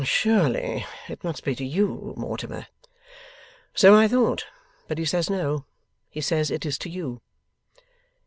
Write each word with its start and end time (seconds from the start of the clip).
'Surely 0.03 0.83
it 1.07 1.23
must 1.23 1.43
be 1.43 1.53
to 1.53 1.63
you, 1.63 2.15
Mortimer.' 2.17 2.65
'So 3.75 3.95
I 3.95 4.07
thought, 4.07 4.47
but 4.87 4.97
he 4.97 5.05
says 5.05 5.29
no. 5.29 5.65
He 6.09 6.21
says 6.21 6.49
it 6.49 6.65
is 6.65 6.79
to 6.79 6.89
you. 6.89 7.21